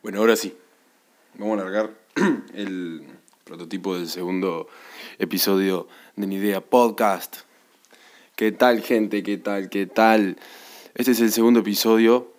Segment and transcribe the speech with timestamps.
[0.00, 0.56] Bueno, ahora sí.
[1.34, 1.90] Vamos a largar
[2.54, 3.02] el
[3.42, 4.68] prototipo del segundo
[5.18, 7.38] episodio de Ni Idea Podcast.
[8.36, 9.24] ¿Qué tal, gente?
[9.24, 9.68] ¿Qué tal?
[9.68, 10.36] ¿Qué tal?
[10.94, 12.32] Este es el segundo episodio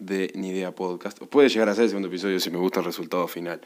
[0.00, 1.18] de Ni Idea Podcast.
[1.26, 3.60] puede llegar a ser el segundo episodio si me gusta el resultado final.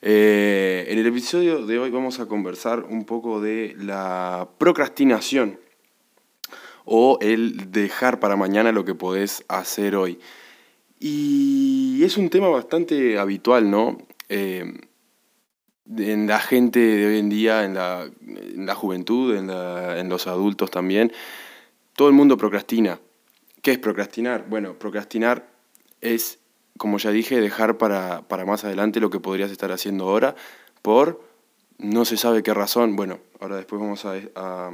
[0.00, 5.58] Eh, en el episodio de hoy vamos a conversar un poco de la procrastinación
[6.84, 10.20] o el dejar para mañana lo que podés hacer hoy.
[10.98, 13.98] Y es un tema bastante habitual, ¿no?
[14.28, 14.64] Eh,
[15.96, 21.12] en la gente de hoy en día, en la, juventud, en, los adultos también,
[21.94, 22.98] todo el mundo procrastina.
[23.62, 24.46] ¿Qué es procrastinar?
[24.48, 25.48] Bueno, procrastinar
[26.00, 26.38] es,
[26.76, 30.34] como ya dije, dejar para, más adelante lo que podrías estar haciendo ahora
[30.82, 31.22] por
[31.78, 32.96] no se sabe qué razón.
[32.96, 34.72] Bueno, ahora después vamos a,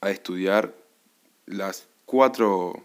[0.00, 0.74] a estudiar
[1.46, 2.82] las cuatro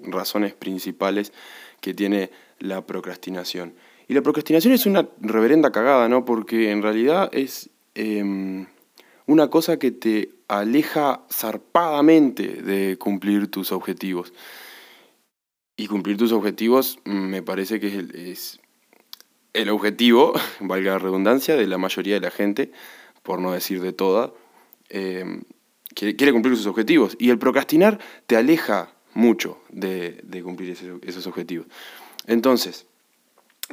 [0.00, 1.32] razones principales
[1.80, 3.74] que tiene la procrastinación.
[4.08, 6.24] Y la procrastinación es una reverenda cagada, ¿no?
[6.24, 8.66] Porque en realidad es em,
[9.26, 14.32] una cosa que te aleja zarpadamente de cumplir tus objetivos.
[15.76, 18.58] Y cumplir tus objetivos mm, me parece que es
[19.52, 22.72] el, objetivo, valga la redundancia, de la mayoría de la gente,
[23.22, 24.32] por no decir de toda,
[24.88, 25.42] eh,
[25.94, 27.14] quiere, cumplir sus objetivos.
[27.18, 30.70] Y el procrastinar te aleja mucho de, cumplir
[31.02, 31.66] esos, objetivos.
[32.26, 32.86] Entonces,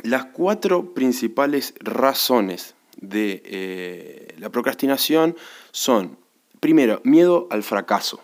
[0.03, 5.35] las cuatro principales razones de eh, la procrastinación
[5.71, 6.17] son,
[6.59, 8.21] primero, miedo al fracaso.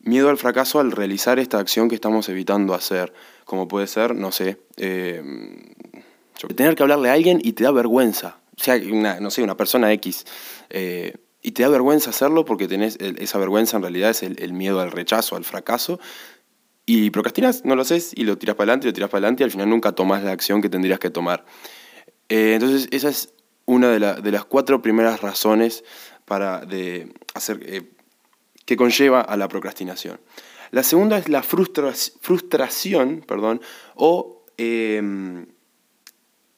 [0.00, 3.12] Miedo al fracaso al realizar esta acción que estamos evitando hacer,
[3.44, 5.22] como puede ser, no sé, eh,
[6.54, 8.38] tener que hablarle a alguien y te da vergüenza.
[8.58, 10.24] O sea, no sé, una persona X.
[10.70, 11.16] Eh,
[11.48, 14.90] y te da vergüenza hacerlo porque tenés esa vergüenza en realidad es el, miedo al
[14.90, 15.98] rechazo, al fracaso.
[16.84, 19.44] Y procrastinas, no lo haces y lo tiras para adelante, lo tiras para adelante y
[19.44, 21.46] al final nunca tomas la acción que tendrías que tomar.
[22.28, 23.32] Eh, entonces, esa es
[23.64, 25.84] una de, de, las cuatro primeras razones
[26.26, 27.92] para de hacer, eh,
[28.66, 30.20] que conlleva a la procrastinación.
[30.70, 33.62] La segunda es la frustración perdón,
[33.94, 35.46] o em,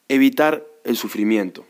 [0.08, 1.64] evitar el sufrimiento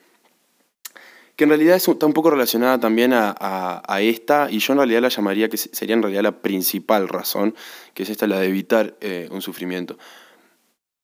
[1.40, 5.08] que en realidad está un poco relacionada también a, esta, y yo en realidad la
[5.08, 7.54] llamaría que sería en realidad la principal razón,
[7.94, 9.96] que es esta, la de evitar eh, un sufrimiento.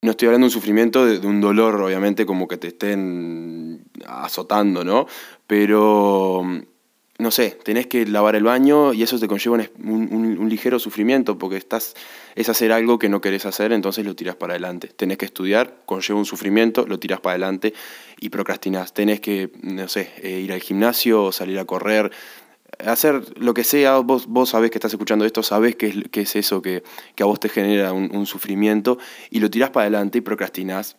[0.03, 4.85] No estoy hablando de un sufrimiento, de, un dolor, obviamente, como que te estén azotando,
[4.85, 5.07] ¿no?
[5.47, 6.43] Pero
[7.19, 11.57] no sé, tenés que lavar el baño y eso te conlleva un, ligero sufrimiento porque
[11.57, 11.95] estás,
[12.35, 14.89] es hacer algo que no querés hacer, entonces lo tiras para adelante.
[14.89, 17.73] Tenés que estudiar, conlleva un sufrimiento, lo tiras para adelante
[18.21, 18.93] y procrastinás.
[18.93, 22.13] Tenés que, no sé, eh, ir al gimnasio, salir a correr,
[22.85, 26.23] hacer lo que sea, vos, vos sabés que estás escuchando esto, sabés qué es, qué
[26.23, 26.83] es eso que,
[27.15, 28.99] que, a vos te genera un, sufrimiento
[29.31, 30.97] y lo tirás para adelante y procrastinás.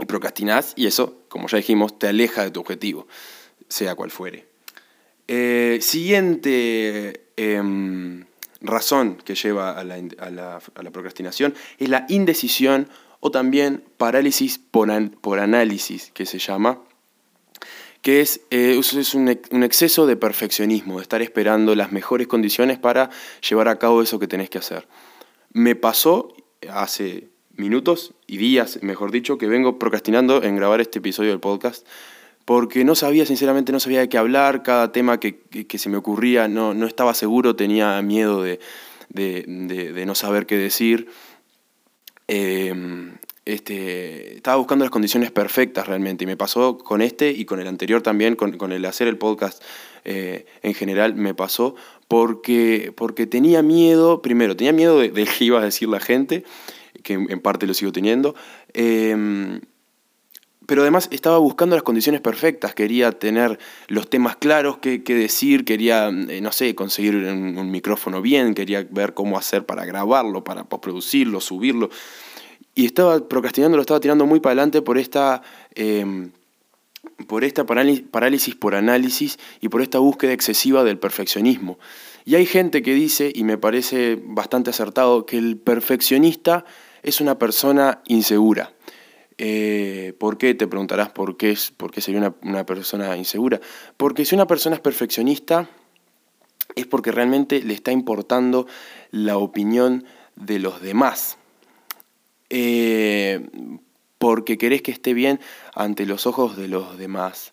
[0.00, 3.06] Y procrastinás y eso, como ya dijimos, te aleja de tu objetivo,
[3.68, 4.46] sea cual fuere.
[5.30, 8.24] Eh, siguiente em,
[8.62, 12.88] razón que lleva a la, procrastinación es la indecisión
[13.20, 16.80] o también parálisis por, análisis, que se llama,
[18.00, 23.10] que es, eh, es un, exceso de perfeccionismo, de estar esperando las mejores condiciones para
[23.46, 24.88] llevar a cabo eso que tenés que hacer.
[25.52, 26.34] Me pasó
[26.70, 31.86] hace minutos y días, mejor dicho, que vengo procrastinando en grabar este episodio del podcast
[32.48, 35.38] porque no sabía, sinceramente, no sabía de qué hablar, cada tema que,
[35.76, 38.58] se me ocurría no, no, estaba seguro, tenía miedo de,
[40.06, 41.10] no saber qué decir.
[42.26, 47.60] Em, este, estaba buscando las condiciones perfectas realmente y me pasó con este y con
[47.60, 49.62] el anterior también, con, el hacer el podcast
[50.06, 51.74] eh, en general, me pasó
[52.08, 56.44] porque, porque tenía miedo, primero, tenía miedo de, de, que iba a decir la gente,
[57.02, 58.34] que en parte lo sigo teniendo.
[58.72, 59.60] Em,
[60.68, 66.08] pero además estaba buscando las condiciones perfectas, quería tener los temas claros que, decir, quería,
[66.08, 71.40] eh, no sé, conseguir un, micrófono bien, quería ver cómo hacer para grabarlo, para postproducirlo,
[71.40, 71.88] subirlo.
[72.74, 75.40] Y estaba procrastinando, lo estaba tirando muy para adelante por esta,
[75.74, 76.32] em,
[77.26, 81.78] por esta parálisis por análisis y por esta búsqueda excesiva del perfeccionismo.
[82.26, 86.66] Y hay gente que dice, y me parece bastante acertado, que el perfeccionista
[87.02, 88.74] es una persona insegura
[89.38, 90.54] eh, ¿Por qué?
[90.54, 93.60] Te preguntarás por qué, por qué sería una, persona insegura.
[93.96, 95.70] Porque si una persona es perfeccionista,
[96.74, 98.66] es porque realmente le está importando
[99.12, 100.04] la opinión
[100.34, 101.38] de los demás.
[102.50, 103.48] Eh,
[104.18, 105.38] porque querés que esté bien
[105.74, 107.52] ante los ojos de los demás.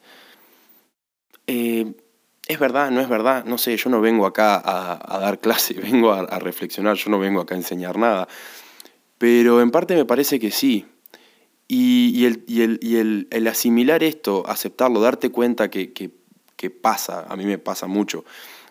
[1.45, 1.93] Eh,
[2.47, 2.89] ¿Es verdad?
[2.89, 3.45] ¿No es verdad?
[3.45, 7.41] No sé, yo no vengo acá a, dar clase, vengo a, reflexionar, yo no vengo
[7.41, 8.27] acá a enseñar nada.
[9.19, 10.87] Pero en parte me parece que sí.
[11.67, 17.35] Y, el, y, el, y el, asimilar esto, aceptarlo, darte cuenta que, que, pasa, a
[17.35, 18.23] mí me pasa mucho,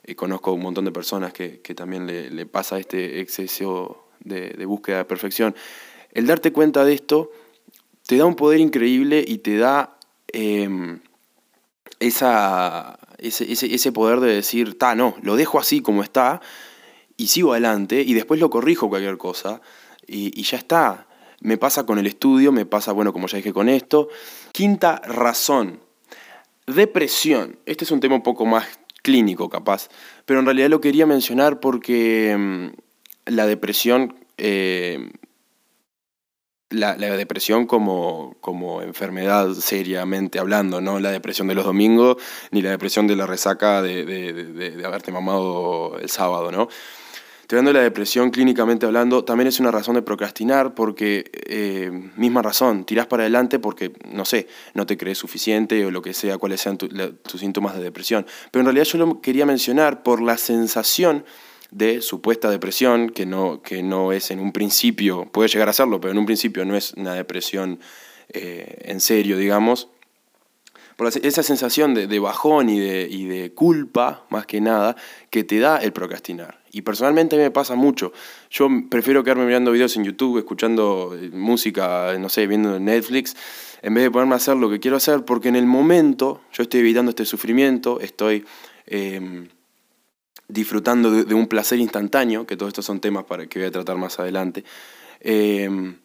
[0.06, 5.05] y conozco un montón de personas que, también le, pasa este exceso de, búsqueda de
[5.06, 5.56] perfección,
[6.12, 7.32] el darte cuenta de esto
[8.06, 9.99] te da un poder increíble y te da
[10.29, 11.00] em,
[11.99, 16.41] esa, ese, ese, poder de decir, ta, no, lo dejo así como está
[17.17, 19.61] y sigo adelante y después lo corrijo cualquier cosa
[20.06, 21.08] y ya está.
[21.44, 24.08] Me pasa con el estudio, me pasa, bueno, como ya dije con esto.
[24.52, 25.79] Quinta razón,
[26.67, 27.58] depresión.
[27.67, 28.67] Este es un tema un poco más
[29.02, 29.88] clínico, capaz,
[30.25, 32.69] pero en realidad lo quería mencionar porque mm,
[33.26, 35.11] la depresión, eh,
[36.70, 42.17] la, depresión como, como enfermedad seriamente hablando, no la depresión de los domingos,
[42.52, 46.69] ni la depresión de la resaca de, de haberte mamado el sábado, ¿no?
[47.49, 52.85] De la depresión clínicamente hablando, también es una razón de procrastinar porque, eh, misma razón,
[52.85, 56.62] tirás para adelante porque, no sé, no te crees suficiente o lo que sea, cuáles
[56.62, 58.26] sean tus síntomas de depresión.
[58.50, 61.25] Pero en realidad yo lo quería mencionar por la sensación
[61.70, 66.00] de supuesta depresión, que no, que no es en un principio, puede llegar a serlo,
[66.00, 67.81] pero en un principio no es una depresión
[68.29, 69.88] eh, en serio, digamos,
[70.96, 74.96] por esa sensación de, bajón y de, culpa, más que nada,
[75.31, 76.63] que te da el procrastinar.
[76.75, 78.12] Y personalmente a mí me pasa mucho.
[78.50, 83.37] Yo prefiero quedarme mirando videos en YouTube, escuchando eh, música, no sé, viendo Netflix,
[83.81, 86.65] en vez de ponerme a hacer lo que quiero hacer, porque en el momento yo
[86.65, 88.44] estoy evitando este sufrimiento, estoy
[88.87, 89.47] em,
[90.49, 93.97] disfrutando de, un placer instantáneo, que todos estos son temas para que voy a tratar
[93.97, 94.65] más adelante.
[95.20, 95.99] Em,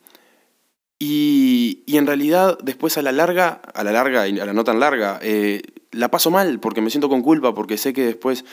[1.00, 4.80] y, en realidad, después a la larga, a la larga y a la no tan
[4.80, 8.46] larga, eh, la paso mal porque me siento con culpa, porque sé que después,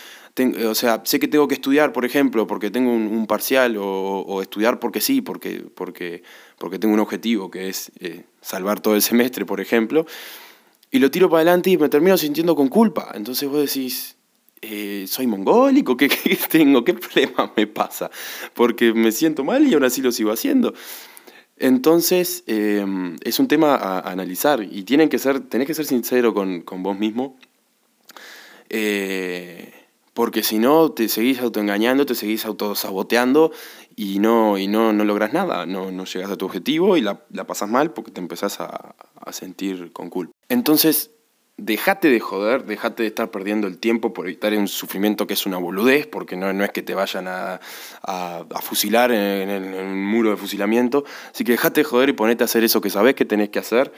[0.67, 4.79] o sea, sé que tengo que estudiar, por ejemplo, porque tengo un, parcial, o, estudiar
[4.81, 6.23] porque sí, porque, porque,
[6.59, 10.07] porque tengo un objetivo que es eh, salvar todo el semestre, por ejemplo,
[10.91, 13.11] y lo tiro para adelante y me termino sintiendo con culpa.
[13.15, 14.17] Entonces vos decís,
[14.63, 15.97] eh, ¿soy mongólico?
[15.97, 16.85] ¿Qué, ¿Qué tengo?
[16.85, 18.11] ¿Qué problema me pasa?
[18.55, 20.73] Porque me siento mal y aún así lo sigo haciendo.
[21.59, 26.35] Entonces, em, es un tema a, analizar y tienen que ser, tenés que ser sincero
[26.35, 27.39] con, vos mismo,
[28.69, 29.73] eh,
[30.13, 33.53] porque si no te seguís autoengañando, te seguís autosaboteando
[33.97, 37.25] y no, y no, no logras nada, no, no llegas a tu objetivo y la,
[37.31, 40.33] la pasas mal porque te empezás a, a sentir con culpa.
[40.49, 41.11] Entonces,
[41.59, 45.47] Dejate de joder, dejate de estar perdiendo el tiempo por evitar un sufrimiento que es
[45.47, 47.61] una boludez, porque no, no es que te vayan a,
[48.03, 51.05] a, fusilar en, el muro de fusilamiento.
[51.33, 53.59] Así que dejate de joder y ponete a hacer eso que sabes que tenés que
[53.59, 53.91] hacer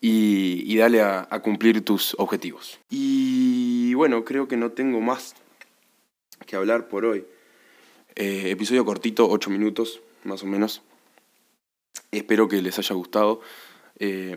[0.00, 2.80] y, y dale a, a, cumplir tus objetivos.
[2.88, 5.34] Y bueno, creo que no tengo más
[6.46, 7.26] que hablar por hoy.
[8.14, 10.82] Eh, episodio cortito, 8 minutos más o menos.
[12.10, 13.40] Espero que les haya gustado.
[13.98, 14.36] Eh,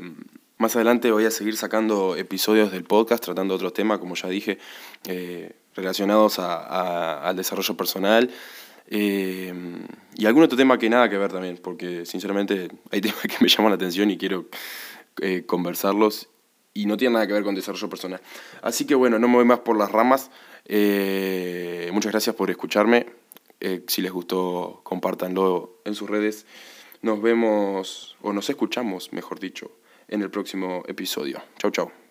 [0.58, 4.58] más adelante voy a seguir sacando episodios del podcast tratando otros temas, como ya dije,
[5.08, 8.32] eh, relacionados al desarrollo personal.
[8.88, 9.54] Eh,
[10.16, 13.50] y algún otro tema que nada que ver también, porque sinceramente hay temas que me
[13.50, 14.46] llaman la atención y quiero
[15.22, 16.30] eh, conversarlos
[16.74, 18.22] y no tienen nada que ver con desarrollo personal.
[18.62, 20.32] Así que bueno, no me voy más por las ramas.
[20.70, 23.08] muchas gracias por escucharme.
[23.88, 26.46] si les gustó, compártanlo en sus redes.
[27.02, 29.72] Nos vemos, o nos escuchamos, mejor dicho,
[30.08, 31.42] en el próximo episodio.
[31.58, 32.05] Chau, chau.